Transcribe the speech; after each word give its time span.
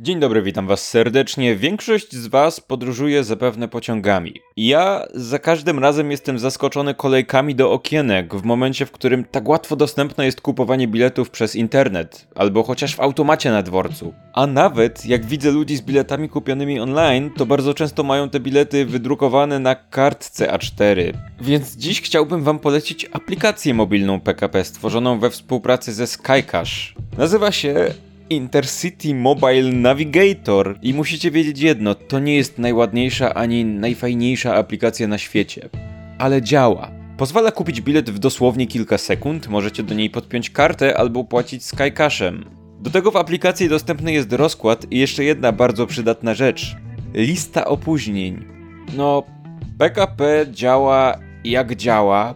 Dzień 0.00 0.20
dobry, 0.20 0.42
witam 0.42 0.66
Was 0.66 0.88
serdecznie. 0.88 1.56
Większość 1.56 2.12
z 2.12 2.26
Was 2.26 2.60
podróżuje 2.60 3.24
zapewne 3.24 3.68
pociągami. 3.68 4.34
Ja 4.56 5.04
za 5.14 5.38
każdym 5.38 5.78
razem 5.78 6.10
jestem 6.10 6.38
zaskoczony 6.38 6.94
kolejkami 6.94 7.54
do 7.54 7.72
okienek 7.72 8.34
w 8.34 8.44
momencie, 8.44 8.86
w 8.86 8.90
którym 8.90 9.24
tak 9.24 9.48
łatwo 9.48 9.76
dostępne 9.76 10.24
jest 10.24 10.40
kupowanie 10.40 10.88
biletów 10.88 11.30
przez 11.30 11.56
internet 11.56 12.28
albo 12.34 12.62
chociaż 12.62 12.96
w 12.96 13.00
automacie 13.00 13.50
na 13.50 13.62
dworcu. 13.62 14.14
A 14.32 14.46
nawet 14.46 15.06
jak 15.06 15.26
widzę 15.26 15.50
ludzi 15.50 15.76
z 15.76 15.82
biletami 15.82 16.28
kupionymi 16.28 16.80
online, 16.80 17.30
to 17.36 17.46
bardzo 17.46 17.74
często 17.74 18.02
mają 18.02 18.30
te 18.30 18.40
bilety 18.40 18.86
wydrukowane 18.86 19.58
na 19.58 19.74
kartce 19.74 20.46
A4. 20.46 21.12
Więc 21.40 21.76
dziś 21.76 22.02
chciałbym 22.02 22.42
Wam 22.42 22.58
polecić 22.58 23.06
aplikację 23.12 23.74
mobilną 23.74 24.20
PKP 24.20 24.64
stworzoną 24.64 25.18
we 25.18 25.30
współpracy 25.30 25.92
ze 25.92 26.06
Skycash. 26.06 26.94
Nazywa 27.18 27.52
się 27.52 27.94
Intercity 28.30 29.14
Mobile 29.14 29.72
Navigator 29.72 30.78
i 30.82 30.94
musicie 30.94 31.30
wiedzieć 31.30 31.60
jedno, 31.60 31.94
to 31.94 32.18
nie 32.18 32.36
jest 32.36 32.58
najładniejsza 32.58 33.34
ani 33.34 33.64
najfajniejsza 33.64 34.54
aplikacja 34.54 35.08
na 35.08 35.18
świecie, 35.18 35.68
ale 36.18 36.42
działa. 36.42 36.90
Pozwala 37.16 37.50
kupić 37.50 37.80
bilet 37.80 38.10
w 38.10 38.18
dosłownie 38.18 38.66
kilka 38.66 38.98
sekund, 38.98 39.48
możecie 39.48 39.82
do 39.82 39.94
niej 39.94 40.10
podpiąć 40.10 40.50
kartę 40.50 40.98
albo 40.98 41.24
płacić 41.24 41.64
Skycashem. 41.64 42.44
Do 42.80 42.90
tego 42.90 43.10
w 43.10 43.16
aplikacji 43.16 43.68
dostępny 43.68 44.12
jest 44.12 44.32
rozkład 44.32 44.86
i 44.92 44.98
jeszcze 44.98 45.24
jedna 45.24 45.52
bardzo 45.52 45.86
przydatna 45.86 46.34
rzecz. 46.34 46.76
Lista 47.14 47.64
opóźnień. 47.64 48.44
No, 48.96 49.22
PKP 49.78 50.46
działa 50.50 51.18
jak 51.44 51.76
działa, 51.76 52.34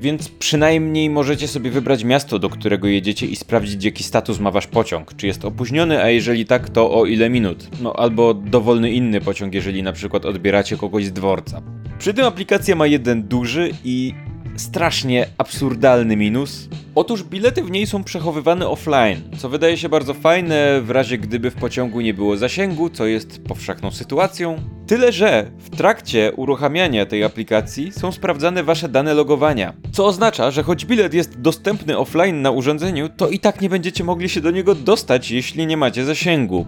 więc 0.00 0.28
przynajmniej 0.28 1.10
możecie 1.10 1.48
sobie 1.48 1.70
wybrać 1.70 2.04
miasto, 2.04 2.38
do 2.38 2.50
którego 2.50 2.88
jedziecie 2.88 3.26
i 3.26 3.36
sprawdzić, 3.36 3.84
jaki 3.84 4.04
status 4.04 4.40
ma 4.40 4.50
wasz 4.50 4.66
pociąg. 4.66 5.16
Czy 5.16 5.26
jest 5.26 5.44
opóźniony, 5.44 6.02
a 6.02 6.10
jeżeli 6.10 6.46
tak, 6.46 6.68
to 6.70 6.90
o 6.90 7.06
ile 7.06 7.30
minut. 7.30 7.68
No 7.82 7.92
albo 7.92 8.34
dowolny 8.34 8.90
inny 8.92 9.20
pociąg, 9.20 9.54
jeżeli 9.54 9.82
na 9.82 9.92
przykład 9.92 10.24
odbieracie 10.24 10.76
kogoś 10.76 11.06
z 11.06 11.12
dworca. 11.12 11.62
Przy 11.98 12.14
tym 12.14 12.24
aplikacja 12.24 12.76
ma 12.76 12.86
jeden 12.86 13.22
duży 13.22 13.70
i 13.84 14.14
strasznie 14.56 15.26
absurdalny 15.38 16.16
minus. 16.16 16.68
Otóż 16.94 17.24
bilety 17.24 17.62
w 17.62 17.70
niej 17.70 17.86
są 17.86 18.04
przechowywane 18.04 18.68
offline, 18.68 19.20
co 19.38 19.48
wydaje 19.48 19.76
się 19.76 19.88
bardzo 19.88 20.14
fajne 20.14 20.80
w 20.82 20.90
razie 20.90 21.18
gdyby 21.18 21.50
w 21.50 21.54
pociągu 21.54 22.00
nie 22.00 22.14
było 22.14 22.36
zasięgu, 22.36 22.90
co 22.90 23.06
jest 23.06 23.44
powszechną 23.44 23.90
sytuacją. 23.90 24.77
Tyle, 24.88 25.12
że 25.12 25.50
w 25.58 25.76
trakcie 25.76 26.32
uruchamiania 26.36 27.06
tej 27.06 27.24
aplikacji 27.24 27.92
są 27.92 28.12
sprawdzane 28.12 28.62
wasze 28.62 28.88
dane 28.88 29.14
logowania, 29.14 29.72
co 29.92 30.06
oznacza, 30.06 30.50
że 30.50 30.62
choć 30.62 30.86
bilet 30.86 31.14
jest 31.14 31.40
dostępny 31.40 31.98
offline 31.98 32.42
na 32.42 32.50
urządzeniu, 32.50 33.08
to 33.08 33.28
i 33.28 33.38
tak 33.38 33.60
nie 33.60 33.68
będziecie 33.68 34.04
mogli 34.04 34.28
się 34.28 34.40
do 34.40 34.50
niego 34.50 34.74
dostać, 34.74 35.30
jeśli 35.30 35.66
nie 35.66 35.76
macie 35.76 36.04
zasięgu. 36.04 36.66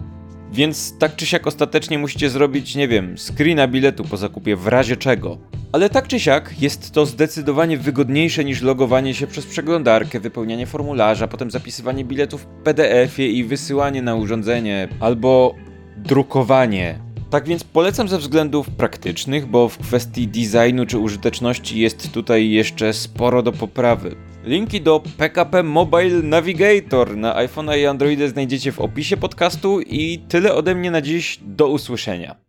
Więc 0.51 0.97
tak 0.97 1.15
czy 1.15 1.25
siak 1.25 1.47
ostatecznie 1.47 1.99
musicie 1.99 2.29
zrobić, 2.29 2.75
nie 2.75 2.87
wiem, 2.87 3.15
screena 3.17 3.67
biletu 3.67 4.03
po 4.03 4.17
zakupie 4.17 4.55
w 4.55 4.67
razie 4.67 4.97
czego. 4.97 5.37
Ale 5.71 5.89
tak 5.89 6.07
czy 6.07 6.19
siak 6.19 6.61
jest 6.61 6.91
to 6.91 7.05
zdecydowanie 7.05 7.77
wygodniejsze 7.77 8.43
niż 8.43 8.61
logowanie 8.61 9.13
się 9.13 9.27
przez 9.27 9.45
przeglądarkę, 9.45 10.19
wypełnianie 10.19 10.65
formularza, 10.65 11.27
potem 11.27 11.51
zapisywanie 11.51 12.05
biletów 12.05 12.41
w 12.41 12.63
PDF-ie 12.63 13.31
i 13.31 13.43
wysyłanie 13.43 14.01
na 14.01 14.15
urządzenie, 14.15 14.87
albo 14.99 15.55
drukowanie. 15.97 17.10
Tak 17.31 17.47
więc 17.47 17.63
polecam 17.63 18.07
ze 18.07 18.17
względów 18.17 18.69
praktycznych, 18.69 19.45
bo 19.45 19.69
w 19.69 19.77
kwestii 19.77 20.27
designu 20.27 20.85
czy 20.85 20.97
użyteczności 20.97 21.79
jest 21.79 22.11
tutaj 22.11 22.49
jeszcze 22.49 22.93
sporo 22.93 23.43
do 23.43 23.51
poprawy. 23.51 24.15
Linki 24.43 24.81
do 24.81 25.03
PKP 25.17 25.63
Mobile 25.63 26.23
Navigator 26.23 27.17
na 27.17 27.35
iPhone 27.35 27.69
i 27.79 27.85
Androidy 27.85 28.29
znajdziecie 28.29 28.71
w 28.71 28.79
opisie 28.79 29.17
podcastu 29.17 29.81
i 29.81 30.19
tyle 30.19 30.53
ode 30.53 30.75
mnie 30.75 30.91
na 30.91 31.01
dziś. 31.01 31.39
Do 31.41 31.67
usłyszenia. 31.67 32.41